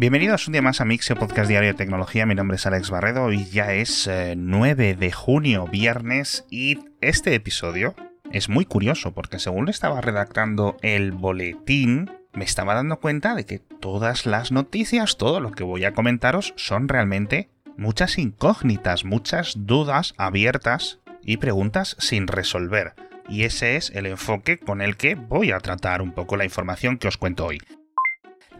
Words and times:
Bienvenidos 0.00 0.46
un 0.46 0.52
día 0.52 0.62
más 0.62 0.80
a 0.80 0.86
Mixio 0.86 1.14
Podcast 1.14 1.46
Diario 1.46 1.68
de 1.68 1.74
Tecnología. 1.74 2.24
Mi 2.24 2.34
nombre 2.34 2.54
es 2.54 2.64
Alex 2.64 2.88
Barredo 2.88 3.32
y 3.32 3.44
ya 3.44 3.74
es 3.74 4.08
9 4.34 4.94
de 4.94 5.12
junio, 5.12 5.66
viernes, 5.66 6.46
y 6.48 6.78
este 7.02 7.34
episodio 7.34 7.94
es 8.32 8.48
muy 8.48 8.64
curioso 8.64 9.12
porque 9.12 9.38
según 9.38 9.68
estaba 9.68 10.00
redactando 10.00 10.78
el 10.80 11.12
boletín, 11.12 12.10
me 12.32 12.44
estaba 12.46 12.72
dando 12.72 12.98
cuenta 12.98 13.34
de 13.34 13.44
que 13.44 13.58
todas 13.58 14.24
las 14.24 14.52
noticias, 14.52 15.18
todo 15.18 15.38
lo 15.38 15.52
que 15.52 15.64
voy 15.64 15.84
a 15.84 15.92
comentaros, 15.92 16.54
son 16.56 16.88
realmente 16.88 17.50
muchas 17.76 18.16
incógnitas, 18.16 19.04
muchas 19.04 19.52
dudas 19.54 20.14
abiertas 20.16 21.00
y 21.22 21.36
preguntas 21.36 21.96
sin 21.98 22.26
resolver. 22.26 22.94
Y 23.28 23.42
ese 23.42 23.76
es 23.76 23.90
el 23.94 24.06
enfoque 24.06 24.56
con 24.56 24.80
el 24.80 24.96
que 24.96 25.14
voy 25.14 25.52
a 25.52 25.60
tratar 25.60 26.00
un 26.00 26.12
poco 26.12 26.38
la 26.38 26.46
información 26.46 26.96
que 26.96 27.08
os 27.08 27.18
cuento 27.18 27.44
hoy. 27.44 27.60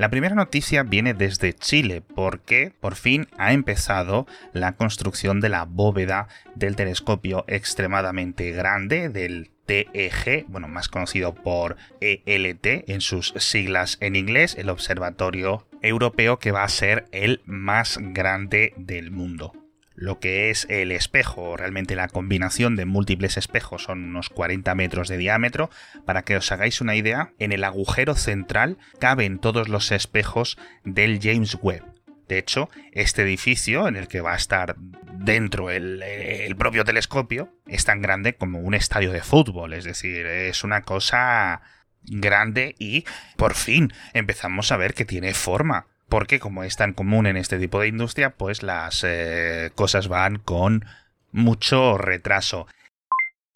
La 0.00 0.08
primera 0.08 0.34
noticia 0.34 0.82
viene 0.82 1.12
desde 1.12 1.52
Chile 1.52 2.00
porque 2.00 2.72
por 2.80 2.94
fin 2.94 3.28
ha 3.36 3.52
empezado 3.52 4.26
la 4.54 4.72
construcción 4.72 5.40
de 5.42 5.50
la 5.50 5.66
bóveda 5.66 6.26
del 6.54 6.74
telescopio 6.74 7.44
extremadamente 7.48 8.50
grande 8.50 9.10
del 9.10 9.50
TEG, 9.66 10.46
bueno, 10.48 10.68
más 10.68 10.88
conocido 10.88 11.34
por 11.34 11.76
ELT 12.00 12.88
en 12.88 13.02
sus 13.02 13.34
siglas 13.36 13.98
en 14.00 14.16
inglés, 14.16 14.56
el 14.56 14.70
Observatorio 14.70 15.66
Europeo 15.82 16.38
que 16.38 16.50
va 16.50 16.64
a 16.64 16.68
ser 16.70 17.04
el 17.12 17.42
más 17.44 17.98
grande 18.00 18.72
del 18.78 19.10
mundo 19.10 19.52
lo 20.00 20.18
que 20.18 20.48
es 20.48 20.66
el 20.70 20.92
espejo, 20.92 21.58
realmente 21.58 21.94
la 21.94 22.08
combinación 22.08 22.74
de 22.74 22.86
múltiples 22.86 23.36
espejos 23.36 23.82
son 23.82 24.02
unos 24.02 24.30
40 24.30 24.74
metros 24.74 25.08
de 25.08 25.18
diámetro. 25.18 25.68
Para 26.06 26.22
que 26.22 26.36
os 26.36 26.50
hagáis 26.50 26.80
una 26.80 26.96
idea, 26.96 27.34
en 27.38 27.52
el 27.52 27.64
agujero 27.64 28.14
central 28.14 28.78
caben 28.98 29.38
todos 29.38 29.68
los 29.68 29.92
espejos 29.92 30.56
del 30.84 31.20
James 31.22 31.58
Webb. 31.60 31.84
De 32.28 32.38
hecho, 32.38 32.70
este 32.92 33.22
edificio 33.22 33.88
en 33.88 33.96
el 33.96 34.08
que 34.08 34.22
va 34.22 34.32
a 34.32 34.36
estar 34.36 34.74
dentro 34.78 35.68
el, 35.68 36.02
el, 36.02 36.56
propio 36.56 36.82
telescopio 36.84 37.52
es 37.66 37.84
tan 37.84 38.00
grande 38.00 38.36
como 38.36 38.60
un 38.60 38.72
estadio 38.72 39.12
de 39.12 39.20
fútbol, 39.20 39.74
es 39.74 39.84
decir, 39.84 40.24
es 40.24 40.64
una 40.64 40.80
cosa 40.80 41.60
grande 42.04 42.74
y 42.78 43.04
por 43.36 43.54
fin 43.54 43.92
empezamos 44.14 44.72
a 44.72 44.78
ver 44.78 44.94
que 44.94 45.04
tiene 45.04 45.34
forma 45.34 45.88
porque 46.10 46.40
como 46.40 46.64
es 46.64 46.76
tan 46.76 46.92
común 46.92 47.26
en 47.26 47.38
este 47.38 47.58
tipo 47.58 47.80
de 47.80 47.88
industria, 47.88 48.30
pues 48.30 48.62
las 48.62 49.02
eh, 49.06 49.70
cosas 49.74 50.08
van 50.08 50.38
con 50.38 50.84
mucho 51.32 51.96
retraso. 51.96 52.66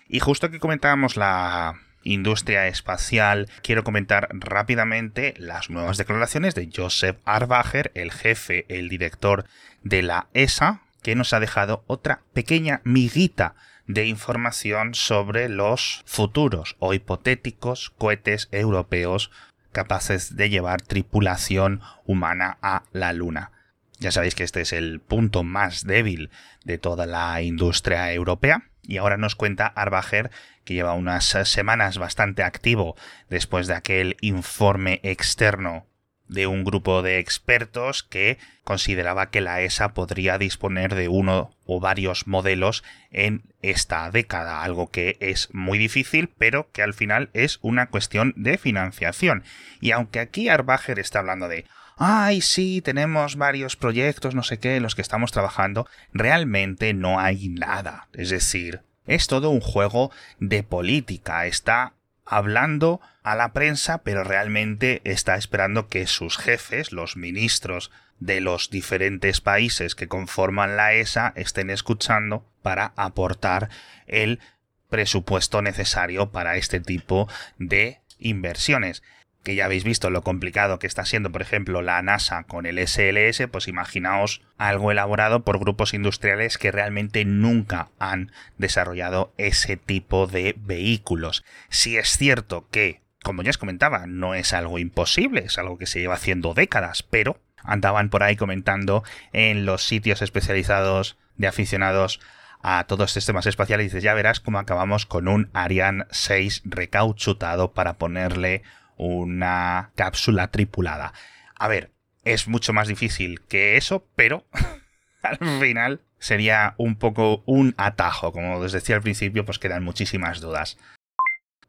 Y 0.08 0.20
justo 0.20 0.50
que 0.50 0.60
comentábamos 0.60 1.16
la 1.16 1.74
industria 2.04 2.68
espacial, 2.68 3.48
quiero 3.62 3.82
comentar 3.82 4.28
rápidamente 4.30 5.34
las 5.36 5.68
nuevas 5.68 5.98
declaraciones 5.98 6.54
de 6.54 6.70
Joseph 6.74 7.16
Arbacher, 7.24 7.90
el 7.94 8.12
jefe, 8.12 8.66
el 8.68 8.88
director 8.88 9.46
de 9.82 10.02
la 10.02 10.28
ESA, 10.32 10.82
que 11.02 11.16
nos 11.16 11.32
ha 11.32 11.40
dejado 11.40 11.82
otra 11.88 12.22
pequeña 12.32 12.80
miguita 12.84 13.56
de 13.86 14.06
información 14.06 14.94
sobre 14.94 15.48
los 15.48 16.02
futuros 16.06 16.76
o 16.78 16.94
hipotéticos 16.94 17.90
cohetes 17.98 18.48
europeos 18.52 19.30
capaces 19.74 20.36
de 20.36 20.48
llevar 20.48 20.80
tripulación 20.80 21.82
humana 22.06 22.56
a 22.62 22.84
la 22.92 23.12
Luna. 23.12 23.52
Ya 23.98 24.10
sabéis 24.10 24.34
que 24.34 24.44
este 24.44 24.62
es 24.62 24.72
el 24.72 25.00
punto 25.00 25.42
más 25.42 25.86
débil 25.86 26.30
de 26.64 26.78
toda 26.78 27.04
la 27.04 27.42
industria 27.42 28.10
europea. 28.12 28.70
Y 28.82 28.96
ahora 28.96 29.16
nos 29.16 29.34
cuenta 29.34 29.66
Arbacher, 29.66 30.30
que 30.64 30.74
lleva 30.74 30.94
unas 30.94 31.24
semanas 31.24 31.98
bastante 31.98 32.42
activo 32.42 32.96
después 33.28 33.66
de 33.66 33.74
aquel 33.74 34.16
informe 34.20 35.00
externo 35.02 35.86
de 36.28 36.46
un 36.46 36.64
grupo 36.64 37.02
de 37.02 37.18
expertos 37.18 38.02
que 38.02 38.38
consideraba 38.64 39.30
que 39.30 39.40
la 39.40 39.60
ESA 39.60 39.94
podría 39.94 40.38
disponer 40.38 40.94
de 40.94 41.08
uno 41.08 41.50
o 41.66 41.80
varios 41.80 42.26
modelos 42.26 42.82
en 43.10 43.42
esta 43.62 44.10
década, 44.10 44.62
algo 44.62 44.90
que 44.90 45.16
es 45.20 45.48
muy 45.52 45.78
difícil, 45.78 46.30
pero 46.38 46.70
que 46.72 46.82
al 46.82 46.94
final 46.94 47.30
es 47.32 47.58
una 47.62 47.88
cuestión 47.88 48.32
de 48.36 48.58
financiación. 48.58 49.44
Y 49.80 49.90
aunque 49.92 50.20
aquí 50.20 50.48
Arbacher 50.48 50.98
está 50.98 51.20
hablando 51.20 51.48
de 51.48 51.66
ay, 51.96 52.40
sí, 52.40 52.80
tenemos 52.82 53.36
varios 53.36 53.76
proyectos, 53.76 54.34
no 54.34 54.42
sé 54.42 54.58
qué, 54.58 54.76
en 54.76 54.82
los 54.82 54.94
que 54.94 55.02
estamos 55.02 55.32
trabajando, 55.32 55.86
realmente 56.12 56.94
no 56.94 57.20
hay 57.20 57.48
nada. 57.48 58.08
Es 58.12 58.30
decir, 58.30 58.82
es 59.06 59.26
todo 59.26 59.50
un 59.50 59.60
juego 59.60 60.10
de 60.38 60.62
política. 60.62 61.46
Está 61.46 61.93
hablando 62.24 63.00
a 63.22 63.34
la 63.34 63.52
prensa, 63.52 63.98
pero 63.98 64.24
realmente 64.24 65.00
está 65.04 65.36
esperando 65.36 65.88
que 65.88 66.06
sus 66.06 66.36
jefes, 66.36 66.92
los 66.92 67.16
ministros 67.16 67.90
de 68.20 68.40
los 68.40 68.70
diferentes 68.70 69.40
países 69.40 69.94
que 69.94 70.08
conforman 70.08 70.76
la 70.76 70.94
ESA, 70.94 71.32
estén 71.36 71.70
escuchando 71.70 72.46
para 72.62 72.92
aportar 72.96 73.68
el 74.06 74.40
presupuesto 74.88 75.62
necesario 75.62 76.30
para 76.30 76.56
este 76.56 76.80
tipo 76.80 77.28
de 77.58 78.00
inversiones 78.18 79.02
que 79.44 79.54
ya 79.54 79.66
habéis 79.66 79.84
visto 79.84 80.10
lo 80.10 80.22
complicado 80.22 80.78
que 80.78 80.86
está 80.86 81.04
siendo, 81.04 81.30
por 81.30 81.42
ejemplo, 81.42 81.82
la 81.82 82.02
NASA 82.02 82.44
con 82.44 82.66
el 82.66 82.78
SLS, 82.78 83.46
pues 83.52 83.68
imaginaos 83.68 84.42
algo 84.56 84.90
elaborado 84.90 85.44
por 85.44 85.60
grupos 85.60 85.94
industriales 85.94 86.58
que 86.58 86.72
realmente 86.72 87.24
nunca 87.24 87.90
han 87.98 88.32
desarrollado 88.58 89.32
ese 89.36 89.76
tipo 89.76 90.26
de 90.26 90.56
vehículos. 90.58 91.44
Si 91.68 91.96
es 91.96 92.16
cierto 92.16 92.66
que, 92.70 93.02
como 93.22 93.42
ya 93.42 93.50
os 93.50 93.58
comentaba, 93.58 94.06
no 94.06 94.34
es 94.34 94.54
algo 94.54 94.78
imposible, 94.78 95.42
es 95.44 95.58
algo 95.58 95.78
que 95.78 95.86
se 95.86 96.00
lleva 96.00 96.14
haciendo 96.14 96.54
décadas, 96.54 97.02
pero 97.02 97.38
andaban 97.62 98.08
por 98.08 98.22
ahí 98.22 98.36
comentando 98.36 99.04
en 99.32 99.66
los 99.66 99.84
sitios 99.84 100.22
especializados 100.22 101.18
de 101.36 101.48
aficionados 101.48 102.20
a 102.62 102.84
todos 102.84 103.10
estos 103.10 103.26
temas 103.26 103.44
espaciales 103.44 103.84
y 103.84 103.88
dices, 103.88 104.02
ya 104.02 104.14
verás 104.14 104.40
cómo 104.40 104.58
acabamos 104.58 105.04
con 105.04 105.28
un 105.28 105.50
Ariane 105.52 106.06
6 106.10 106.62
recauchutado 106.64 107.74
para 107.74 107.98
ponerle 107.98 108.62
una 108.96 109.90
cápsula 109.94 110.48
tripulada. 110.48 111.12
A 111.56 111.68
ver, 111.68 111.90
es 112.24 112.48
mucho 112.48 112.72
más 112.72 112.88
difícil 112.88 113.40
que 113.42 113.76
eso, 113.76 114.06
pero 114.16 114.46
al 115.22 115.38
final 115.60 116.00
sería 116.18 116.74
un 116.78 116.96
poco 116.96 117.42
un 117.46 117.74
atajo. 117.76 118.32
Como 118.32 118.56
os 118.56 118.72
decía 118.72 118.96
al 118.96 119.02
principio, 119.02 119.44
pues 119.44 119.58
quedan 119.58 119.84
muchísimas 119.84 120.40
dudas. 120.40 120.78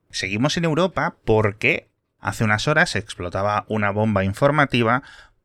Seguimos 0.10 0.56
en 0.58 0.66
Europa 0.66 1.18
porque 1.26 1.90
hace 2.20 2.44
unas 2.44 2.68
horas 2.68 2.96
explotaba 2.96 3.66
una 3.68 3.92
bomba 3.92 4.24
informativa 4.24 5.04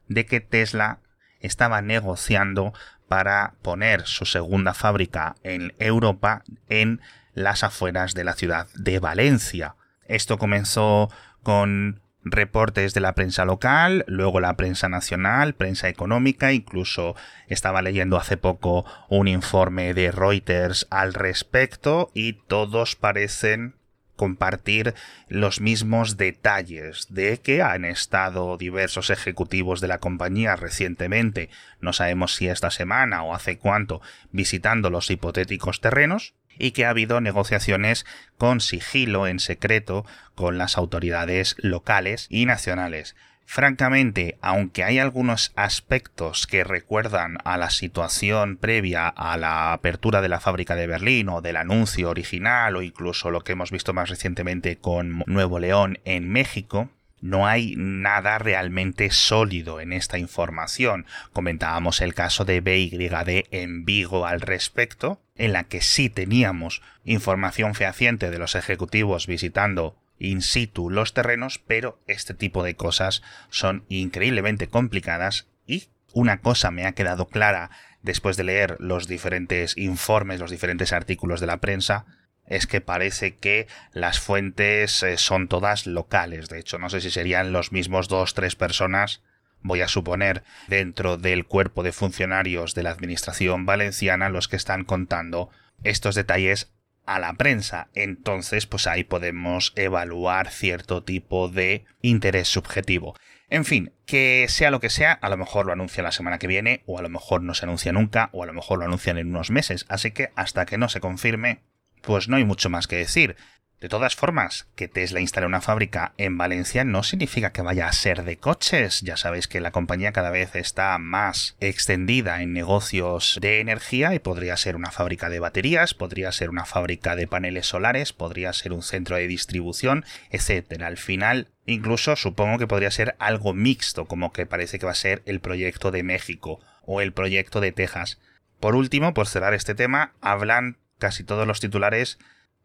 de 0.08 0.26
que 0.26 0.40
Tesla 0.40 1.00
estaba 1.40 1.82
negociando 1.82 2.72
para 3.08 3.54
poner 3.62 4.06
su 4.06 4.26
segunda 4.26 4.74
fábrica 4.74 5.34
en 5.42 5.74
Europa 5.78 6.44
en 6.68 7.00
las 7.34 7.64
afueras 7.64 8.14
de 8.14 8.24
la 8.24 8.34
ciudad 8.34 8.68
de 8.74 9.00
Valencia. 9.00 9.74
Esto 10.06 10.38
comenzó 10.38 11.10
con 11.42 12.00
reportes 12.22 12.94
de 12.94 13.00
la 13.00 13.14
prensa 13.14 13.44
local, 13.44 14.04
luego 14.06 14.40
la 14.40 14.56
prensa 14.56 14.88
nacional, 14.88 15.54
prensa 15.54 15.88
económica, 15.88 16.52
incluso 16.52 17.16
estaba 17.48 17.82
leyendo 17.82 18.16
hace 18.16 18.36
poco 18.36 18.84
un 19.08 19.28
informe 19.28 19.94
de 19.94 20.12
Reuters 20.12 20.86
al 20.90 21.14
respecto 21.14 22.10
y 22.14 22.34
todos 22.34 22.96
parecen 22.96 23.79
compartir 24.20 24.94
los 25.28 25.62
mismos 25.62 26.18
detalles 26.18 27.06
de 27.08 27.38
que 27.38 27.62
han 27.62 27.86
estado 27.86 28.58
diversos 28.58 29.08
ejecutivos 29.08 29.80
de 29.80 29.88
la 29.88 29.96
compañía 29.96 30.56
recientemente, 30.56 31.48
no 31.80 31.94
sabemos 31.94 32.34
si 32.34 32.46
esta 32.46 32.70
semana 32.70 33.22
o 33.22 33.34
hace 33.34 33.56
cuánto, 33.56 34.02
visitando 34.30 34.90
los 34.90 35.10
hipotéticos 35.10 35.80
terrenos, 35.80 36.34
y 36.58 36.72
que 36.72 36.84
ha 36.84 36.90
habido 36.90 37.22
negociaciones 37.22 38.04
con 38.36 38.60
sigilo 38.60 39.26
en 39.26 39.40
secreto 39.40 40.04
con 40.34 40.58
las 40.58 40.76
autoridades 40.76 41.56
locales 41.56 42.26
y 42.28 42.44
nacionales. 42.44 43.16
Francamente, 43.52 44.38
aunque 44.42 44.84
hay 44.84 45.00
algunos 45.00 45.52
aspectos 45.56 46.46
que 46.46 46.62
recuerdan 46.62 47.38
a 47.42 47.58
la 47.58 47.70
situación 47.70 48.56
previa 48.56 49.08
a 49.08 49.36
la 49.36 49.72
apertura 49.72 50.20
de 50.20 50.28
la 50.28 50.38
fábrica 50.38 50.76
de 50.76 50.86
Berlín 50.86 51.28
o 51.28 51.40
del 51.40 51.56
anuncio 51.56 52.10
original 52.10 52.76
o 52.76 52.82
incluso 52.82 53.32
lo 53.32 53.40
que 53.40 53.50
hemos 53.50 53.72
visto 53.72 53.92
más 53.92 54.08
recientemente 54.08 54.76
con 54.76 55.24
Nuevo 55.26 55.58
León 55.58 55.98
en 56.04 56.28
México, 56.28 56.90
no 57.20 57.48
hay 57.48 57.74
nada 57.76 58.38
realmente 58.38 59.10
sólido 59.10 59.80
en 59.80 59.92
esta 59.92 60.16
información. 60.16 61.04
Comentábamos 61.32 62.02
el 62.02 62.14
caso 62.14 62.44
de 62.44 62.60
BYD 62.60 63.48
en 63.50 63.84
Vigo 63.84 64.26
al 64.26 64.42
respecto, 64.42 65.20
en 65.34 65.54
la 65.54 65.64
que 65.64 65.80
sí 65.80 66.08
teníamos 66.08 66.82
información 67.04 67.74
fehaciente 67.74 68.30
de 68.30 68.38
los 68.38 68.54
ejecutivos 68.54 69.26
visitando 69.26 69.96
in 70.20 70.42
situ 70.42 70.90
los 70.90 71.12
terrenos, 71.12 71.58
pero 71.58 71.98
este 72.06 72.34
tipo 72.34 72.62
de 72.62 72.76
cosas 72.76 73.22
son 73.48 73.84
increíblemente 73.88 74.68
complicadas 74.68 75.48
y 75.66 75.88
una 76.12 76.40
cosa 76.40 76.70
me 76.70 76.86
ha 76.86 76.92
quedado 76.92 77.26
clara 77.26 77.70
después 78.02 78.36
de 78.36 78.44
leer 78.44 78.76
los 78.78 79.08
diferentes 79.08 79.76
informes, 79.76 80.38
los 80.38 80.50
diferentes 80.50 80.92
artículos 80.92 81.40
de 81.40 81.46
la 81.48 81.58
prensa, 81.58 82.06
es 82.46 82.66
que 82.66 82.80
parece 82.80 83.36
que 83.36 83.66
las 83.92 84.20
fuentes 84.20 85.02
eh, 85.02 85.16
son 85.18 85.48
todas 85.48 85.86
locales. 85.86 86.48
De 86.48 86.58
hecho, 86.58 86.78
no 86.78 86.90
sé 86.90 87.00
si 87.00 87.10
serían 87.10 87.52
los 87.52 87.72
mismos 87.72 88.08
dos, 88.08 88.34
tres 88.34 88.56
personas 88.56 89.22
voy 89.62 89.82
a 89.82 89.88
suponer, 89.88 90.42
dentro 90.68 91.16
del 91.16 91.44
cuerpo 91.44 91.82
de 91.82 91.92
funcionarios 91.92 92.74
de 92.74 92.82
la 92.82 92.90
Administración 92.90 93.66
valenciana 93.66 94.30
los 94.30 94.48
que 94.48 94.56
están 94.56 94.84
contando 94.84 95.50
estos 95.82 96.14
detalles 96.14 96.72
a 97.14 97.18
la 97.18 97.32
prensa. 97.34 97.88
Entonces, 97.94 98.66
pues 98.66 98.86
ahí 98.86 99.02
podemos 99.02 99.72
evaluar 99.74 100.50
cierto 100.50 101.02
tipo 101.02 101.48
de 101.48 101.84
interés 102.02 102.48
subjetivo. 102.48 103.16
En 103.48 103.64
fin, 103.64 103.92
que 104.06 104.46
sea 104.48 104.70
lo 104.70 104.78
que 104.78 104.90
sea, 104.90 105.12
a 105.12 105.28
lo 105.28 105.36
mejor 105.36 105.66
lo 105.66 105.72
anuncian 105.72 106.04
la 106.04 106.12
semana 106.12 106.38
que 106.38 106.46
viene, 106.46 106.84
o 106.86 107.00
a 107.00 107.02
lo 107.02 107.08
mejor 107.08 107.42
no 107.42 107.54
se 107.54 107.64
anuncia 107.64 107.92
nunca, 107.92 108.30
o 108.32 108.44
a 108.44 108.46
lo 108.46 108.52
mejor 108.52 108.78
lo 108.78 108.84
anuncian 108.84 109.18
en 109.18 109.28
unos 109.28 109.50
meses. 109.50 109.86
Así 109.88 110.12
que 110.12 110.30
hasta 110.36 110.66
que 110.66 110.78
no 110.78 110.88
se 110.88 111.00
confirme, 111.00 111.62
pues 112.00 112.28
no 112.28 112.36
hay 112.36 112.44
mucho 112.44 112.70
más 112.70 112.86
que 112.86 112.96
decir. 112.96 113.36
De 113.80 113.88
todas 113.88 114.14
formas, 114.14 114.66
que 114.76 114.88
Tesla 114.88 115.20
instale 115.20 115.46
una 115.46 115.62
fábrica 115.62 116.12
en 116.18 116.36
Valencia 116.36 116.84
no 116.84 117.02
significa 117.02 117.50
que 117.50 117.62
vaya 117.62 117.88
a 117.88 117.92
ser 117.94 118.24
de 118.24 118.36
coches. 118.36 119.00
Ya 119.00 119.16
sabéis 119.16 119.48
que 119.48 119.62
la 119.62 119.70
compañía 119.70 120.12
cada 120.12 120.30
vez 120.30 120.54
está 120.54 120.98
más 120.98 121.56
extendida 121.60 122.42
en 122.42 122.52
negocios 122.52 123.38
de 123.40 123.60
energía 123.60 124.12
y 124.12 124.18
podría 124.18 124.58
ser 124.58 124.76
una 124.76 124.90
fábrica 124.90 125.30
de 125.30 125.40
baterías, 125.40 125.94
podría 125.94 126.30
ser 126.30 126.50
una 126.50 126.66
fábrica 126.66 127.16
de 127.16 127.26
paneles 127.26 127.68
solares, 127.68 128.12
podría 128.12 128.52
ser 128.52 128.74
un 128.74 128.82
centro 128.82 129.16
de 129.16 129.26
distribución, 129.26 130.04
etc. 130.28 130.82
Al 130.82 130.98
final, 130.98 131.48
incluso 131.64 132.16
supongo 132.16 132.58
que 132.58 132.66
podría 132.66 132.90
ser 132.90 133.16
algo 133.18 133.54
mixto, 133.54 134.04
como 134.04 134.30
que 134.30 134.44
parece 134.44 134.78
que 134.78 134.84
va 134.84 134.92
a 134.92 134.94
ser 134.94 135.22
el 135.24 135.40
proyecto 135.40 135.90
de 135.90 136.02
México 136.02 136.60
o 136.84 137.00
el 137.00 137.14
proyecto 137.14 137.62
de 137.62 137.72
Texas. 137.72 138.20
Por 138.60 138.74
último, 138.74 139.14
por 139.14 139.26
cerrar 139.26 139.54
este 139.54 139.74
tema, 139.74 140.12
hablan 140.20 140.76
casi 140.98 141.24
todos 141.24 141.46
los 141.46 141.60
titulares 141.60 142.18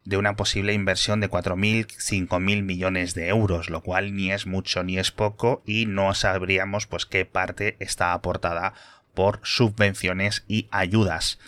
de 0.06 0.16
una 0.16 0.36
posible 0.36 0.72
inversión 0.72 1.20
de 1.20 1.28
4.000, 1.28 1.86
5.000 1.86 2.62
millones 2.62 3.14
de 3.14 3.28
euros, 3.28 3.68
lo 3.68 3.82
cual 3.82 4.14
ni 4.14 4.32
es 4.32 4.46
mucho 4.46 4.82
ni 4.82 4.98
es 4.98 5.10
poco 5.10 5.62
y 5.66 5.86
no 5.86 6.14
sabríamos 6.14 6.86
pues 6.86 7.04
qué 7.04 7.26
parte 7.26 7.76
está 7.80 8.12
aportada 8.12 8.72
por 9.14 9.40
subvenciones 9.42 10.44
y 10.48 10.68
ayudas. 10.70 11.38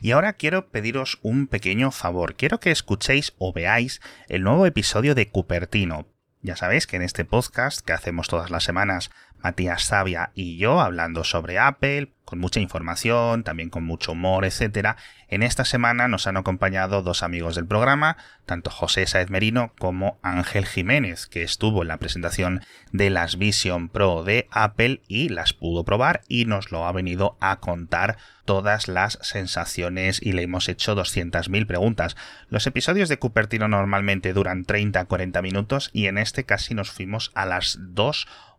Y 0.00 0.12
ahora 0.12 0.32
quiero 0.32 0.68
pediros 0.70 1.18
un 1.22 1.46
pequeño 1.46 1.90
favor. 1.90 2.34
Quiero 2.34 2.58
que 2.58 2.70
escuchéis 2.70 3.34
o 3.38 3.52
veáis 3.52 4.00
el 4.28 4.42
nuevo 4.42 4.66
episodio 4.66 5.14
de 5.14 5.28
Cupertino. 5.28 6.06
Ya 6.42 6.56
sabéis 6.56 6.86
que 6.86 6.96
en 6.96 7.02
este 7.02 7.26
podcast 7.26 7.80
que 7.82 7.92
hacemos 7.92 8.28
todas 8.28 8.50
las 8.50 8.64
semanas 8.64 9.10
Matías 9.42 9.86
Zavia 9.86 10.30
y 10.34 10.56
yo 10.56 10.80
hablando 10.80 11.24
sobre 11.24 11.58
Apple, 11.58 12.12
con 12.30 12.38
mucha 12.38 12.60
información, 12.60 13.42
también 13.42 13.70
con 13.70 13.84
mucho 13.84 14.12
humor, 14.12 14.44
etc. 14.44 14.90
En 15.28 15.42
esta 15.42 15.64
semana 15.64 16.06
nos 16.06 16.28
han 16.28 16.36
acompañado 16.36 17.02
dos 17.02 17.24
amigos 17.24 17.56
del 17.56 17.66
programa, 17.66 18.16
tanto 18.46 18.70
José 18.70 19.04
Saez 19.06 19.30
Merino 19.30 19.72
como 19.80 20.20
Ángel 20.22 20.64
Jiménez, 20.64 21.26
que 21.26 21.42
estuvo 21.42 21.82
en 21.82 21.88
la 21.88 21.96
presentación 21.96 22.60
de 22.92 23.10
las 23.10 23.36
Vision 23.36 23.88
Pro 23.88 24.22
de 24.22 24.46
Apple 24.52 25.02
y 25.08 25.28
las 25.28 25.52
pudo 25.52 25.84
probar 25.84 26.22
y 26.28 26.44
nos 26.44 26.70
lo 26.70 26.86
ha 26.86 26.92
venido 26.92 27.36
a 27.40 27.58
contar 27.58 28.16
todas 28.44 28.86
las 28.86 29.18
sensaciones 29.22 30.20
y 30.22 30.32
le 30.32 30.42
hemos 30.42 30.68
hecho 30.68 30.94
200.000 30.94 31.66
preguntas. 31.66 32.16
Los 32.48 32.66
episodios 32.66 33.08
de 33.08 33.18
Cupertino 33.18 33.66
normalmente 33.66 34.32
duran 34.32 34.64
30-40 34.64 35.42
minutos 35.42 35.90
y 35.92 36.06
en 36.06 36.16
este 36.16 36.44
casi 36.44 36.74
nos 36.74 36.90
fuimos 36.90 37.32
a 37.34 37.44
las 37.44 37.78
2 37.80 38.26
horas. 38.26 38.49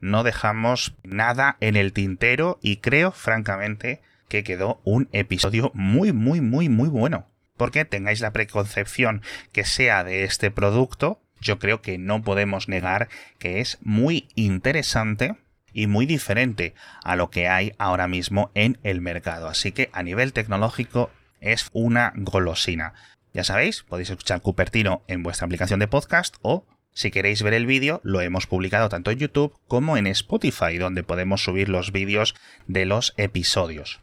No 0.00 0.24
dejamos 0.24 0.94
nada 1.04 1.56
en 1.60 1.76
el 1.76 1.94
tintero 1.94 2.58
y 2.60 2.76
creo, 2.76 3.12
francamente, 3.12 4.02
que 4.28 4.44
quedó 4.44 4.82
un 4.84 5.08
episodio 5.12 5.70
muy, 5.74 6.12
muy, 6.12 6.42
muy, 6.42 6.68
muy 6.68 6.90
bueno. 6.90 7.26
Porque 7.56 7.86
tengáis 7.86 8.20
la 8.20 8.32
preconcepción 8.32 9.22
que 9.52 9.64
sea 9.64 10.04
de 10.04 10.24
este 10.24 10.50
producto, 10.50 11.22
yo 11.40 11.58
creo 11.58 11.80
que 11.80 11.96
no 11.96 12.22
podemos 12.22 12.68
negar 12.68 13.08
que 13.38 13.60
es 13.60 13.78
muy 13.80 14.28
interesante 14.34 15.36
y 15.72 15.86
muy 15.86 16.04
diferente 16.04 16.74
a 17.02 17.16
lo 17.16 17.30
que 17.30 17.48
hay 17.48 17.72
ahora 17.78 18.08
mismo 18.08 18.50
en 18.54 18.78
el 18.82 19.00
mercado. 19.00 19.48
Así 19.48 19.72
que 19.72 19.88
a 19.94 20.02
nivel 20.02 20.34
tecnológico 20.34 21.10
es 21.40 21.70
una 21.72 22.12
golosina. 22.16 22.92
Ya 23.32 23.44
sabéis, 23.44 23.82
podéis 23.82 24.10
escuchar 24.10 24.42
Cupertino 24.42 25.02
en 25.08 25.22
vuestra 25.22 25.46
aplicación 25.46 25.80
de 25.80 25.88
podcast 25.88 26.36
o 26.42 26.66
si 26.92 27.10
queréis 27.10 27.42
ver 27.42 27.54
el 27.54 27.66
vídeo, 27.66 28.00
lo 28.04 28.20
hemos 28.20 28.46
publicado 28.46 28.88
tanto 28.88 29.10
en 29.10 29.18
YouTube 29.18 29.56
como 29.66 29.96
en 29.96 30.06
Spotify, 30.06 30.78
donde 30.78 31.02
podemos 31.02 31.42
subir 31.42 31.68
los 31.68 31.92
vídeos 31.92 32.34
de 32.66 32.86
los 32.86 33.14
episodios. 33.16 34.00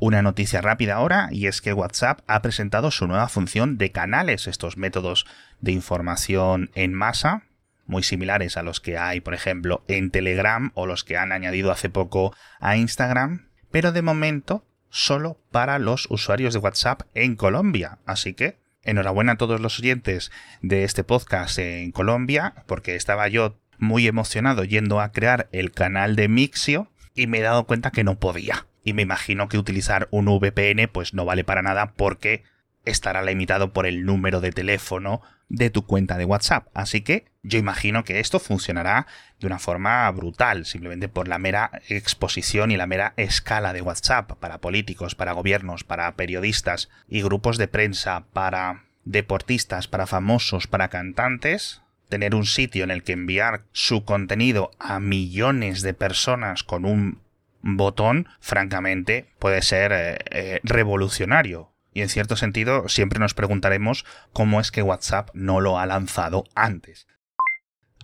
Una 0.00 0.22
noticia 0.22 0.60
rápida 0.60 0.94
ahora, 0.94 1.28
y 1.32 1.48
es 1.48 1.60
que 1.60 1.72
WhatsApp 1.72 2.20
ha 2.28 2.40
presentado 2.40 2.92
su 2.92 3.08
nueva 3.08 3.28
función 3.28 3.78
de 3.78 3.90
canales, 3.90 4.46
estos 4.46 4.76
métodos 4.76 5.26
de 5.60 5.72
información 5.72 6.70
en 6.74 6.94
masa, 6.94 7.42
muy 7.84 8.04
similares 8.04 8.56
a 8.56 8.62
los 8.62 8.80
que 8.80 8.96
hay, 8.96 9.20
por 9.20 9.34
ejemplo, 9.34 9.82
en 9.88 10.10
Telegram 10.10 10.70
o 10.74 10.86
los 10.86 11.02
que 11.02 11.16
han 11.16 11.32
añadido 11.32 11.72
hace 11.72 11.90
poco 11.90 12.32
a 12.60 12.76
Instagram, 12.76 13.48
pero 13.72 13.90
de 13.90 14.02
momento 14.02 14.64
solo 14.90 15.40
para 15.50 15.78
los 15.78 16.06
usuarios 16.10 16.54
de 16.54 16.60
WhatsApp 16.60 17.02
en 17.14 17.34
Colombia. 17.34 17.98
Así 18.06 18.34
que 18.34 18.58
Enhorabuena 18.88 19.32
a 19.32 19.36
todos 19.36 19.60
los 19.60 19.78
oyentes 19.78 20.32
de 20.62 20.84
este 20.84 21.04
podcast 21.04 21.58
en 21.58 21.92
Colombia, 21.92 22.54
porque 22.66 22.96
estaba 22.96 23.28
yo 23.28 23.60
muy 23.76 24.06
emocionado 24.06 24.64
yendo 24.64 25.02
a 25.02 25.12
crear 25.12 25.50
el 25.52 25.72
canal 25.72 26.16
de 26.16 26.28
Mixio 26.28 26.90
y 27.14 27.26
me 27.26 27.40
he 27.40 27.42
dado 27.42 27.66
cuenta 27.66 27.90
que 27.90 28.02
no 28.02 28.18
podía. 28.18 28.66
Y 28.82 28.94
me 28.94 29.02
imagino 29.02 29.50
que 29.50 29.58
utilizar 29.58 30.08
un 30.10 30.24
VPN 30.24 30.88
pues 30.90 31.12
no 31.12 31.26
vale 31.26 31.44
para 31.44 31.60
nada 31.60 31.92
porque 31.96 32.44
estará 32.86 33.20
limitado 33.20 33.74
por 33.74 33.84
el 33.86 34.06
número 34.06 34.40
de 34.40 34.52
teléfono 34.52 35.20
de 35.50 35.68
tu 35.68 35.84
cuenta 35.84 36.16
de 36.16 36.24
WhatsApp. 36.24 36.68
Así 36.72 37.02
que 37.02 37.26
yo 37.48 37.58
imagino 37.58 38.04
que 38.04 38.20
esto 38.20 38.38
funcionará 38.38 39.06
de 39.40 39.46
una 39.46 39.58
forma 39.58 40.10
brutal, 40.10 40.66
simplemente 40.66 41.08
por 41.08 41.28
la 41.28 41.38
mera 41.38 41.70
exposición 41.88 42.70
y 42.70 42.76
la 42.76 42.86
mera 42.86 43.14
escala 43.16 43.72
de 43.72 43.82
WhatsApp 43.82 44.32
para 44.38 44.58
políticos, 44.58 45.14
para 45.14 45.32
gobiernos, 45.32 45.82
para 45.82 46.14
periodistas 46.14 46.88
y 47.08 47.22
grupos 47.22 47.56
de 47.58 47.68
prensa, 47.68 48.24
para 48.32 48.84
deportistas, 49.04 49.88
para 49.88 50.06
famosos, 50.06 50.66
para 50.66 50.88
cantantes. 50.88 51.82
Tener 52.08 52.34
un 52.34 52.46
sitio 52.46 52.84
en 52.84 52.90
el 52.90 53.02
que 53.02 53.12
enviar 53.12 53.64
su 53.72 54.04
contenido 54.04 54.70
a 54.78 55.00
millones 55.00 55.82
de 55.82 55.94
personas 55.94 56.62
con 56.62 56.84
un 56.84 57.20
botón, 57.62 58.28
francamente, 58.40 59.26
puede 59.38 59.62
ser 59.62 59.92
eh, 59.92 60.18
eh, 60.30 60.60
revolucionario. 60.62 61.72
Y 61.92 62.02
en 62.02 62.08
cierto 62.08 62.36
sentido, 62.36 62.88
siempre 62.88 63.18
nos 63.18 63.34
preguntaremos 63.34 64.04
cómo 64.32 64.60
es 64.60 64.70
que 64.70 64.82
WhatsApp 64.82 65.30
no 65.34 65.60
lo 65.60 65.78
ha 65.78 65.86
lanzado 65.86 66.44
antes. 66.54 67.06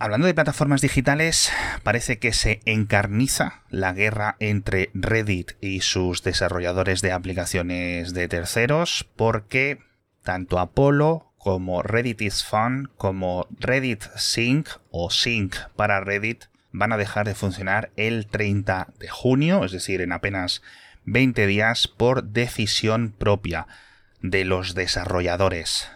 Hablando 0.00 0.26
de 0.26 0.34
plataformas 0.34 0.80
digitales, 0.80 1.52
parece 1.84 2.18
que 2.18 2.32
se 2.32 2.60
encarniza 2.64 3.62
la 3.70 3.92
guerra 3.92 4.34
entre 4.40 4.90
Reddit 4.92 5.52
y 5.60 5.82
sus 5.82 6.24
desarrolladores 6.24 7.00
de 7.00 7.12
aplicaciones 7.12 8.12
de 8.12 8.26
terceros, 8.26 9.08
porque 9.14 9.78
tanto 10.24 10.58
Apollo 10.58 11.30
como 11.38 11.82
Reddit 11.82 12.22
is 12.22 12.42
Fun, 12.42 12.90
como 12.96 13.46
Reddit 13.50 14.02
Sync 14.16 14.68
o 14.90 15.10
Sync 15.10 15.56
para 15.76 16.00
Reddit 16.00 16.46
van 16.72 16.92
a 16.92 16.96
dejar 16.96 17.24
de 17.24 17.36
funcionar 17.36 17.92
el 17.96 18.26
30 18.26 18.88
de 18.98 19.08
junio, 19.08 19.64
es 19.64 19.70
decir, 19.70 20.00
en 20.00 20.10
apenas 20.10 20.60
20 21.04 21.46
días 21.46 21.86
por 21.86 22.24
decisión 22.24 23.14
propia 23.16 23.68
de 24.22 24.44
los 24.44 24.74
desarrolladores. 24.74 25.88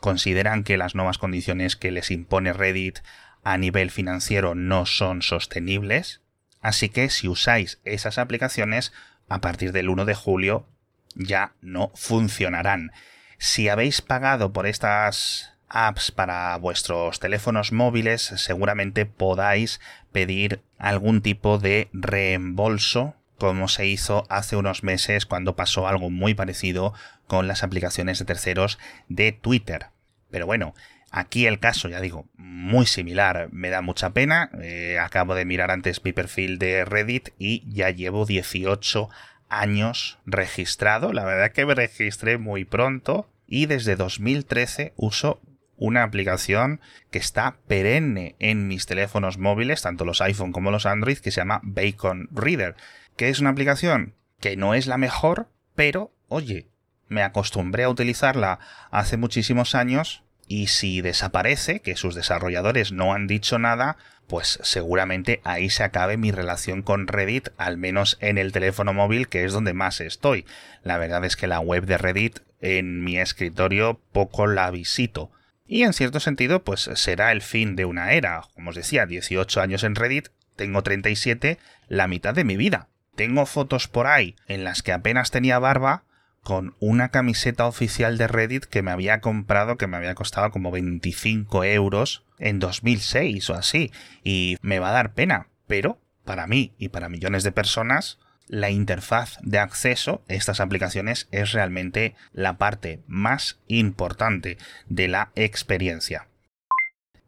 Consideran 0.00 0.64
que 0.64 0.76
las 0.76 0.94
nuevas 0.94 1.16
condiciones 1.16 1.76
que 1.76 1.90
les 1.90 2.10
impone 2.10 2.52
Reddit 2.52 2.98
a 3.44 3.56
nivel 3.58 3.90
financiero 3.90 4.54
no 4.54 4.86
son 4.86 5.22
sostenibles, 5.22 6.20
así 6.60 6.88
que 6.88 7.10
si 7.10 7.28
usáis 7.28 7.80
esas 7.84 8.18
aplicaciones, 8.18 8.92
a 9.28 9.40
partir 9.40 9.72
del 9.72 9.88
1 9.88 10.04
de 10.04 10.14
julio 10.14 10.66
ya 11.14 11.52
no 11.60 11.90
funcionarán. 11.94 12.92
Si 13.38 13.68
habéis 13.68 14.02
pagado 14.02 14.52
por 14.52 14.66
estas 14.66 15.52
apps 15.68 16.10
para 16.10 16.56
vuestros 16.56 17.20
teléfonos 17.20 17.72
móviles, 17.72 18.22
seguramente 18.22 19.06
podáis 19.06 19.80
pedir 20.12 20.62
algún 20.78 21.22
tipo 21.22 21.58
de 21.58 21.88
reembolso 21.92 23.14
como 23.38 23.68
se 23.68 23.86
hizo 23.86 24.26
hace 24.28 24.56
unos 24.56 24.82
meses 24.82 25.24
cuando 25.24 25.54
pasó 25.54 25.86
algo 25.86 26.10
muy 26.10 26.34
parecido 26.34 26.92
con 27.28 27.46
las 27.46 27.62
aplicaciones 27.62 28.18
de 28.18 28.24
terceros 28.24 28.78
de 29.08 29.30
Twitter. 29.32 29.86
Pero 30.30 30.46
bueno, 30.46 30.74
aquí 31.10 31.46
el 31.46 31.58
caso, 31.58 31.88
ya 31.88 32.00
digo, 32.00 32.26
muy 32.36 32.86
similar, 32.86 33.48
me 33.52 33.70
da 33.70 33.80
mucha 33.82 34.10
pena. 34.10 34.50
Eh, 34.60 34.98
acabo 34.98 35.34
de 35.34 35.44
mirar 35.44 35.70
antes 35.70 36.04
mi 36.04 36.12
perfil 36.12 36.58
de 36.58 36.84
Reddit 36.84 37.30
y 37.38 37.64
ya 37.70 37.90
llevo 37.90 38.26
18 38.26 39.08
años 39.48 40.18
registrado. 40.26 41.12
La 41.12 41.24
verdad 41.24 41.52
que 41.52 41.66
me 41.66 41.74
registré 41.74 42.38
muy 42.38 42.64
pronto 42.64 43.28
y 43.46 43.66
desde 43.66 43.96
2013 43.96 44.92
uso 44.96 45.40
una 45.76 46.02
aplicación 46.02 46.80
que 47.10 47.18
está 47.18 47.56
perenne 47.68 48.34
en 48.40 48.66
mis 48.66 48.86
teléfonos 48.86 49.38
móviles, 49.38 49.82
tanto 49.82 50.04
los 50.04 50.20
iPhone 50.20 50.52
como 50.52 50.72
los 50.72 50.86
Android, 50.86 51.18
que 51.18 51.30
se 51.30 51.40
llama 51.40 51.60
Bacon 51.62 52.28
Reader 52.32 52.74
que 53.18 53.28
es 53.28 53.40
una 53.40 53.50
aplicación 53.50 54.14
que 54.40 54.56
no 54.56 54.72
es 54.72 54.86
la 54.86 54.96
mejor, 54.96 55.48
pero 55.74 56.14
oye, 56.28 56.68
me 57.08 57.22
acostumbré 57.22 57.82
a 57.82 57.90
utilizarla 57.90 58.60
hace 58.90 59.16
muchísimos 59.16 59.74
años 59.74 60.22
y 60.48 60.68
si 60.68 61.02
desaparece, 61.02 61.80
que 61.80 61.94
sus 61.94 62.14
desarrolladores 62.14 62.90
no 62.90 63.12
han 63.12 63.26
dicho 63.26 63.58
nada, 63.58 63.96
pues 64.26 64.58
seguramente 64.62 65.40
ahí 65.44 65.70
se 65.70 65.84
acabe 65.84 66.16
mi 66.16 66.32
relación 66.32 66.82
con 66.82 67.06
Reddit, 67.06 67.50
al 67.56 67.76
menos 67.76 68.18
en 68.20 68.38
el 68.38 68.52
teléfono 68.52 68.92
móvil, 68.92 69.28
que 69.28 69.44
es 69.44 69.52
donde 69.52 69.74
más 69.74 70.00
estoy. 70.00 70.46
La 70.82 70.98
verdad 70.98 71.24
es 71.24 71.36
que 71.36 71.46
la 71.46 71.60
web 71.60 71.84
de 71.86 71.98
Reddit 71.98 72.40
en 72.60 73.04
mi 73.04 73.18
escritorio 73.18 74.00
poco 74.12 74.46
la 74.46 74.70
visito. 74.70 75.30
Y 75.66 75.82
en 75.82 75.92
cierto 75.92 76.18
sentido, 76.18 76.64
pues 76.64 76.90
será 76.94 77.30
el 77.30 77.42
fin 77.42 77.76
de 77.76 77.84
una 77.84 78.12
era. 78.12 78.42
Como 78.54 78.70
os 78.70 78.76
decía, 78.76 79.06
18 79.06 79.60
años 79.60 79.84
en 79.84 79.94
Reddit, 79.94 80.28
tengo 80.56 80.82
37, 80.82 81.58
la 81.88 82.08
mitad 82.08 82.34
de 82.34 82.44
mi 82.44 82.56
vida. 82.56 82.88
Tengo 83.16 83.46
fotos 83.46 83.88
por 83.88 84.06
ahí 84.06 84.36
en 84.46 84.64
las 84.64 84.82
que 84.82 84.92
apenas 84.92 85.30
tenía 85.30 85.58
barba 85.58 86.04
con 86.42 86.74
una 86.80 87.10
camiseta 87.10 87.66
oficial 87.66 88.18
de 88.18 88.26
Reddit 88.26 88.64
que 88.64 88.82
me 88.82 88.90
había 88.90 89.20
comprado, 89.20 89.76
que 89.76 89.86
me 89.86 89.96
había 89.96 90.14
costado 90.14 90.50
como 90.50 90.70
25 90.70 91.64
euros 91.64 92.24
en 92.38 92.58
2006 92.58 93.50
o 93.50 93.54
así. 93.54 93.92
Y 94.24 94.56
me 94.62 94.78
va 94.78 94.90
a 94.90 94.92
dar 94.92 95.12
pena. 95.12 95.48
Pero, 95.66 95.98
para 96.24 96.46
mí 96.46 96.72
y 96.78 96.88
para 96.88 97.08
millones 97.08 97.42
de 97.42 97.52
personas, 97.52 98.18
la 98.48 98.70
interfaz 98.70 99.38
de 99.42 99.58
acceso 99.58 100.22
a 100.28 100.34
estas 100.34 100.60
aplicaciones 100.60 101.28
es 101.30 101.52
realmente 101.52 102.14
la 102.32 102.56
parte 102.56 103.02
más 103.06 103.58
importante 103.68 104.56
de 104.88 105.08
la 105.08 105.30
experiencia. 105.34 106.28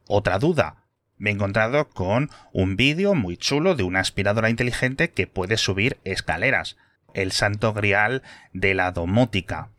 Otra 0.07 0.39
duda. 0.39 0.77
Me 1.19 1.29
he 1.29 1.35
encontrado 1.35 1.91
con 1.91 2.31
un 2.53 2.77
vídeo 2.77 3.15
muy 3.15 3.37
chulo 3.37 3.75
de 3.75 3.83
una 3.83 4.01
aspiradora 4.01 4.49
inteligente 4.49 5.11
que 5.11 5.27
puede 5.27 5.59
subir 5.59 5.99
escaleras 6.05 6.79
el 7.15 7.33
santo 7.33 7.73
grial 7.73 8.23
de 8.53 8.75
la 8.75 8.93
domótica. 8.93 9.71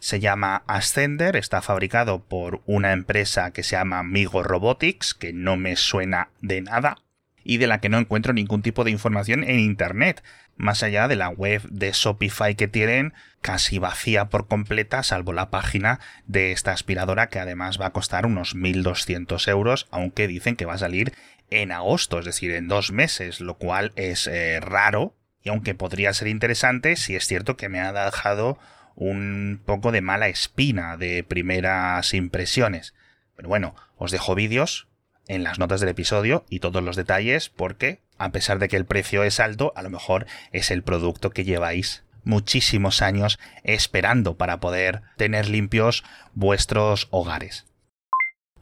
Se 0.00 0.20
llama 0.20 0.64
Ascender, 0.66 1.34
está 1.36 1.62
fabricado 1.62 2.24
por 2.24 2.60
una 2.66 2.92
empresa 2.92 3.52
que 3.52 3.62
se 3.62 3.76
llama 3.76 4.02
Migo 4.02 4.42
Robotics, 4.42 5.14
que 5.14 5.32
no 5.32 5.56
me 5.56 5.76
suena 5.76 6.28
de 6.42 6.60
nada, 6.60 6.98
y 7.42 7.58
de 7.58 7.66
la 7.66 7.80
que 7.80 7.88
no 7.88 7.98
encuentro 7.98 8.32
ningún 8.32 8.62
tipo 8.62 8.84
de 8.84 8.90
información 8.90 9.44
en 9.44 9.60
Internet, 9.60 10.22
más 10.56 10.82
allá 10.82 11.08
de 11.08 11.16
la 11.16 11.28
web 11.28 11.62
de 11.70 11.92
Shopify 11.92 12.54
que 12.54 12.68
tienen, 12.68 13.12
casi 13.40 13.78
vacía 13.78 14.26
por 14.26 14.48
completa, 14.48 15.02
salvo 15.02 15.32
la 15.32 15.50
página 15.50 16.00
de 16.26 16.52
esta 16.52 16.72
aspiradora 16.72 17.28
que 17.28 17.38
además 17.38 17.80
va 17.80 17.86
a 17.86 17.92
costar 17.92 18.26
unos 18.26 18.56
1.200 18.56 19.48
euros, 19.48 19.86
aunque 19.90 20.26
dicen 20.26 20.56
que 20.56 20.66
va 20.66 20.74
a 20.74 20.78
salir 20.78 21.12
en 21.50 21.72
agosto, 21.72 22.18
es 22.18 22.24
decir, 22.24 22.52
en 22.52 22.68
dos 22.68 22.92
meses, 22.92 23.40
lo 23.40 23.54
cual 23.54 23.92
es 23.96 24.26
eh, 24.26 24.60
raro 24.60 25.14
y 25.44 25.50
aunque 25.50 25.74
podría 25.74 26.12
ser 26.14 26.28
interesante, 26.28 26.96
sí 26.96 27.14
es 27.14 27.26
cierto 27.26 27.56
que 27.56 27.68
me 27.68 27.78
ha 27.78 27.92
dejado 27.92 28.58
un 28.96 29.60
poco 29.64 29.92
de 29.92 30.00
mala 30.00 30.28
espina 30.28 30.96
de 30.96 31.22
primeras 31.22 32.14
impresiones. 32.14 32.94
Pero 33.36 33.50
bueno, 33.50 33.76
os 33.98 34.10
dejo 34.10 34.34
vídeos 34.34 34.88
en 35.28 35.44
las 35.44 35.58
notas 35.58 35.80
del 35.80 35.90
episodio 35.90 36.46
y 36.48 36.60
todos 36.60 36.82
los 36.82 36.96
detalles 36.96 37.50
porque, 37.50 38.00
a 38.16 38.30
pesar 38.30 38.58
de 38.58 38.68
que 38.68 38.76
el 38.76 38.86
precio 38.86 39.22
es 39.22 39.38
alto, 39.38 39.74
a 39.76 39.82
lo 39.82 39.90
mejor 39.90 40.26
es 40.52 40.70
el 40.70 40.82
producto 40.82 41.30
que 41.30 41.44
lleváis 41.44 42.04
muchísimos 42.24 43.02
años 43.02 43.38
esperando 43.64 44.38
para 44.38 44.60
poder 44.60 45.02
tener 45.18 45.50
limpios 45.50 46.04
vuestros 46.32 47.08
hogares. 47.10 47.66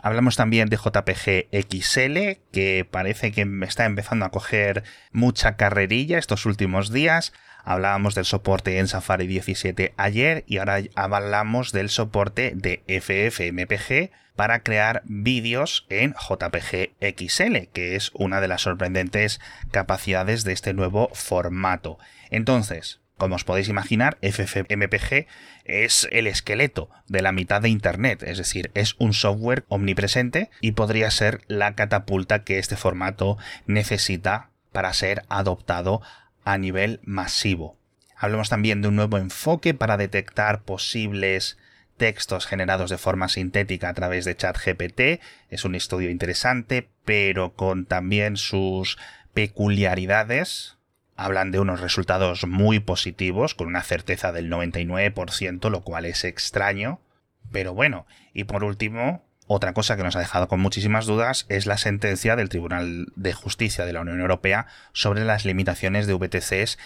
Hablamos 0.02 0.34
también 0.34 0.68
de 0.68 0.76
JPG 0.76 1.46
XL, 1.52 2.40
que 2.50 2.84
parece 2.90 3.30
que 3.30 3.46
está 3.62 3.84
empezando 3.84 4.24
a 4.24 4.30
coger 4.30 4.82
mucha 5.12 5.56
carrerilla 5.56 6.18
estos 6.18 6.44
últimos 6.44 6.90
días. 6.92 7.32
Hablábamos 7.62 8.16
del 8.16 8.24
soporte 8.24 8.80
en 8.80 8.88
Safari 8.88 9.28
17 9.28 9.94
ayer 9.96 10.42
y 10.48 10.58
ahora 10.58 10.80
hablamos 10.96 11.70
del 11.70 11.88
soporte 11.88 12.52
de 12.56 12.82
FFmpeg 12.88 14.10
para 14.34 14.64
crear 14.64 15.02
vídeos 15.04 15.86
en 15.88 16.14
JPG 16.14 16.94
XL, 17.16 17.68
que 17.72 17.94
es 17.94 18.10
una 18.14 18.40
de 18.40 18.48
las 18.48 18.62
sorprendentes 18.62 19.40
capacidades 19.70 20.42
de 20.42 20.52
este 20.52 20.74
nuevo 20.74 21.10
formato. 21.14 21.98
Entonces, 22.30 23.01
como 23.22 23.36
os 23.36 23.44
podéis 23.44 23.68
imaginar, 23.68 24.18
FFmpeg 24.20 25.28
es 25.64 26.08
el 26.10 26.26
esqueleto 26.26 26.90
de 27.06 27.22
la 27.22 27.30
mitad 27.30 27.62
de 27.62 27.68
Internet, 27.68 28.24
es 28.24 28.36
decir, 28.36 28.72
es 28.74 28.96
un 28.98 29.12
software 29.12 29.64
omnipresente 29.68 30.50
y 30.60 30.72
podría 30.72 31.08
ser 31.12 31.42
la 31.46 31.76
catapulta 31.76 32.42
que 32.42 32.58
este 32.58 32.74
formato 32.74 33.38
necesita 33.66 34.50
para 34.72 34.92
ser 34.92 35.22
adoptado 35.28 36.02
a 36.44 36.58
nivel 36.58 36.98
masivo. 37.04 37.78
Hablamos 38.16 38.48
también 38.48 38.82
de 38.82 38.88
un 38.88 38.96
nuevo 38.96 39.18
enfoque 39.18 39.72
para 39.72 39.96
detectar 39.96 40.62
posibles 40.62 41.58
textos 41.98 42.46
generados 42.46 42.90
de 42.90 42.98
forma 42.98 43.28
sintética 43.28 43.88
a 43.88 43.94
través 43.94 44.24
de 44.24 44.34
ChatGPT. 44.34 45.22
Es 45.48 45.64
un 45.64 45.76
estudio 45.76 46.10
interesante, 46.10 46.88
pero 47.04 47.54
con 47.54 47.86
también 47.86 48.36
sus 48.36 48.98
peculiaridades 49.32 50.76
hablan 51.24 51.50
de 51.50 51.60
unos 51.60 51.80
resultados 51.80 52.46
muy 52.46 52.80
positivos, 52.80 53.54
con 53.54 53.68
una 53.68 53.82
certeza 53.82 54.32
del 54.32 54.50
99%, 54.50 55.70
lo 55.70 55.82
cual 55.82 56.04
es 56.04 56.24
extraño. 56.24 57.00
Pero 57.50 57.74
bueno, 57.74 58.06
y 58.32 58.44
por 58.44 58.64
último, 58.64 59.24
otra 59.46 59.72
cosa 59.72 59.96
que 59.96 60.02
nos 60.02 60.16
ha 60.16 60.20
dejado 60.20 60.48
con 60.48 60.60
muchísimas 60.60 61.06
dudas 61.06 61.46
es 61.48 61.66
la 61.66 61.78
sentencia 61.78 62.36
del 62.36 62.48
Tribunal 62.48 63.06
de 63.16 63.32
Justicia 63.32 63.84
de 63.84 63.92
la 63.92 64.00
Unión 64.00 64.20
Europea 64.20 64.66
sobre 64.92 65.24
las 65.24 65.44
limitaciones 65.44 66.06
de 66.06 66.14
VTCs 66.14 66.78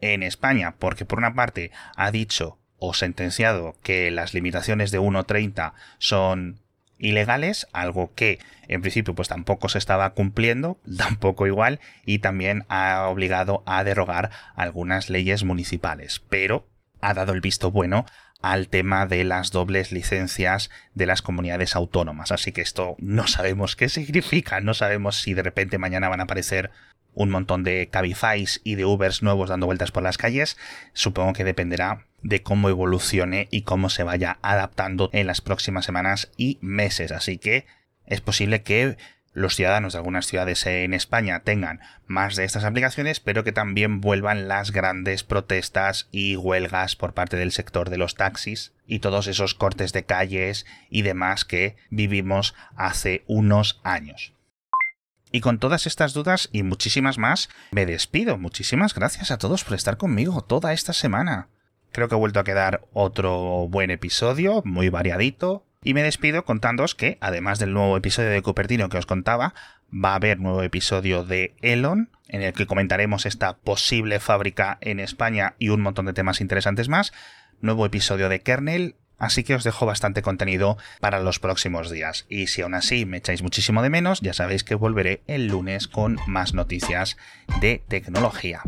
en 0.00 0.22
España, 0.22 0.74
porque 0.78 1.04
por 1.04 1.18
una 1.18 1.34
parte 1.34 1.70
ha 1.96 2.10
dicho 2.10 2.58
o 2.78 2.94
sentenciado 2.94 3.76
que 3.82 4.10
las 4.10 4.34
limitaciones 4.34 4.90
de 4.90 5.00
1.30 5.00 5.72
son 5.98 6.60
ilegales, 6.98 7.66
algo 7.72 8.12
que 8.14 8.38
en 8.66 8.82
principio 8.82 9.14
pues 9.14 9.28
tampoco 9.28 9.68
se 9.68 9.78
estaba 9.78 10.10
cumpliendo, 10.14 10.78
tampoco 10.96 11.46
igual, 11.46 11.80
y 12.04 12.18
también 12.18 12.64
ha 12.68 13.06
obligado 13.08 13.62
a 13.66 13.84
derogar 13.84 14.30
algunas 14.54 15.10
leyes 15.10 15.44
municipales, 15.44 16.22
pero 16.28 16.68
ha 17.00 17.14
dado 17.14 17.32
el 17.32 17.40
visto 17.40 17.70
bueno 17.70 18.04
al 18.40 18.68
tema 18.68 19.06
de 19.06 19.24
las 19.24 19.50
dobles 19.50 19.90
licencias 19.90 20.70
de 20.94 21.06
las 21.06 21.22
comunidades 21.22 21.74
autónomas. 21.74 22.30
Así 22.30 22.52
que 22.52 22.60
esto 22.60 22.96
no 22.98 23.26
sabemos 23.26 23.76
qué 23.76 23.88
significa, 23.88 24.60
no 24.60 24.74
sabemos 24.74 25.20
si 25.20 25.34
de 25.34 25.42
repente 25.42 25.78
mañana 25.78 26.08
van 26.08 26.20
a 26.20 26.24
aparecer 26.24 26.70
un 27.18 27.30
montón 27.30 27.64
de 27.64 27.88
Cabifys 27.90 28.60
y 28.62 28.76
de 28.76 28.84
Ubers 28.84 29.24
nuevos 29.24 29.50
dando 29.50 29.66
vueltas 29.66 29.90
por 29.90 30.04
las 30.04 30.18
calles. 30.18 30.56
Supongo 30.92 31.32
que 31.32 31.42
dependerá 31.42 32.06
de 32.22 32.44
cómo 32.44 32.68
evolucione 32.68 33.48
y 33.50 33.62
cómo 33.62 33.90
se 33.90 34.04
vaya 34.04 34.38
adaptando 34.40 35.10
en 35.12 35.26
las 35.26 35.40
próximas 35.40 35.84
semanas 35.84 36.30
y 36.36 36.58
meses. 36.60 37.10
Así 37.10 37.36
que 37.38 37.66
es 38.06 38.20
posible 38.20 38.62
que 38.62 38.96
los 39.32 39.56
ciudadanos 39.56 39.92
de 39.92 39.98
algunas 39.98 40.26
ciudades 40.26 40.64
en 40.66 40.94
España 40.94 41.40
tengan 41.40 41.80
más 42.06 42.36
de 42.36 42.44
estas 42.44 42.62
aplicaciones, 42.62 43.18
pero 43.18 43.42
que 43.42 43.52
también 43.52 44.00
vuelvan 44.00 44.46
las 44.46 44.70
grandes 44.70 45.24
protestas 45.24 46.08
y 46.12 46.36
huelgas 46.36 46.94
por 46.94 47.14
parte 47.14 47.36
del 47.36 47.50
sector 47.50 47.90
de 47.90 47.98
los 47.98 48.14
taxis 48.14 48.72
y 48.86 49.00
todos 49.00 49.26
esos 49.26 49.54
cortes 49.54 49.92
de 49.92 50.04
calles 50.04 50.66
y 50.88 51.02
demás 51.02 51.44
que 51.44 51.74
vivimos 51.90 52.54
hace 52.76 53.24
unos 53.26 53.80
años. 53.82 54.37
Y 55.30 55.40
con 55.40 55.58
todas 55.58 55.86
estas 55.86 56.14
dudas 56.14 56.48
y 56.52 56.62
muchísimas 56.62 57.18
más, 57.18 57.48
me 57.70 57.86
despido. 57.86 58.38
Muchísimas 58.38 58.94
gracias 58.94 59.30
a 59.30 59.38
todos 59.38 59.64
por 59.64 59.74
estar 59.74 59.96
conmigo 59.96 60.42
toda 60.42 60.72
esta 60.72 60.92
semana. 60.92 61.48
Creo 61.92 62.08
que 62.08 62.14
he 62.14 62.18
vuelto 62.18 62.40
a 62.40 62.44
quedar 62.44 62.82
otro 62.92 63.68
buen 63.68 63.90
episodio, 63.90 64.62
muy 64.64 64.88
variadito. 64.88 65.64
Y 65.82 65.94
me 65.94 66.02
despido 66.02 66.44
contándoos 66.44 66.94
que, 66.94 67.18
además 67.20 67.58
del 67.58 67.72
nuevo 67.72 67.96
episodio 67.96 68.30
de 68.30 68.42
Cupertino 68.42 68.88
que 68.88 68.98
os 68.98 69.06
contaba, 69.06 69.54
va 69.92 70.12
a 70.12 70.16
haber 70.16 70.40
nuevo 70.40 70.62
episodio 70.62 71.24
de 71.24 71.54
Elon, 71.62 72.10
en 72.28 72.42
el 72.42 72.52
que 72.52 72.66
comentaremos 72.66 73.26
esta 73.26 73.56
posible 73.56 74.20
fábrica 74.20 74.78
en 74.80 75.00
España 75.00 75.54
y 75.58 75.68
un 75.68 75.80
montón 75.80 76.06
de 76.06 76.12
temas 76.12 76.40
interesantes 76.40 76.88
más. 76.88 77.12
Nuevo 77.60 77.86
episodio 77.86 78.28
de 78.28 78.40
Kernel, 78.40 78.96
Así 79.18 79.44
que 79.44 79.54
os 79.54 79.64
dejo 79.64 79.86
bastante 79.86 80.22
contenido 80.22 80.78
para 81.00 81.20
los 81.20 81.38
próximos 81.40 81.90
días. 81.90 82.26
Y 82.28 82.46
si 82.46 82.62
aún 82.62 82.74
así 82.74 83.04
me 83.04 83.18
echáis 83.18 83.42
muchísimo 83.42 83.82
de 83.82 83.90
menos, 83.90 84.20
ya 84.20 84.32
sabéis 84.32 84.64
que 84.64 84.74
volveré 84.74 85.22
el 85.26 85.48
lunes 85.48 85.88
con 85.88 86.18
más 86.26 86.54
noticias 86.54 87.16
de 87.60 87.82
tecnología. 87.88 88.62